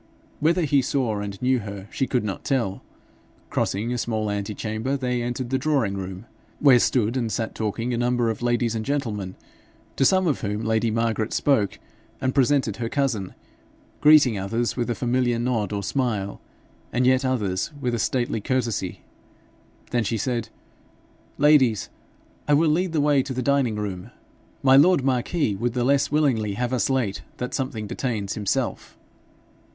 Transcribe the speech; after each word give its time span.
Whether 0.39 0.63
he 0.63 0.81
saw 0.81 1.19
and 1.19 1.39
knew 1.43 1.59
her 1.59 1.87
she 1.91 2.07
could 2.07 2.23
not 2.23 2.43
tell. 2.43 2.81
Crossing 3.51 3.93
a 3.93 3.99
small 3.99 4.31
antechamber 4.31 4.97
they 4.97 5.21
entered 5.21 5.51
the 5.51 5.59
drawing 5.59 5.93
room, 5.93 6.25
where 6.59 6.79
stood 6.79 7.15
and 7.15 7.31
sat 7.31 7.53
talking 7.53 7.93
a 7.93 7.97
number 7.99 8.31
of 8.31 8.41
ladies 8.41 8.73
and 8.73 8.83
gentlemen, 8.83 9.35
to 9.97 10.03
some 10.03 10.25
of 10.25 10.41
whom 10.41 10.63
lady 10.63 10.89
Margaret 10.89 11.33
spoke 11.33 11.77
and 12.19 12.33
presented 12.33 12.77
her 12.77 12.89
cousin, 12.89 13.35
greeting 13.99 14.39
others 14.39 14.75
with 14.75 14.89
a 14.89 14.95
familiar 14.95 15.37
nod 15.37 15.71
or 15.71 15.83
smile, 15.83 16.41
and 16.91 17.05
yet 17.05 17.23
others 17.23 17.71
with 17.79 17.93
a 17.93 17.99
stately 17.99 18.41
courtesy. 18.41 19.01
Then 19.91 20.03
she 20.03 20.17
said, 20.17 20.49
'Ladies, 21.37 21.91
I 22.47 22.55
will 22.55 22.71
lead 22.71 22.93
the 22.93 23.01
way 23.01 23.21
to 23.21 23.35
the 23.35 23.43
dining 23.43 23.75
room. 23.75 24.09
My 24.63 24.77
lord 24.77 25.03
marquis 25.03 25.53
would 25.53 25.73
the 25.73 25.83
less 25.83 26.11
willingly 26.11 26.55
have 26.55 26.73
us 26.73 26.89
late 26.89 27.21
that 27.37 27.53
something 27.53 27.85
detains 27.85 28.33
himself.' 28.33 28.97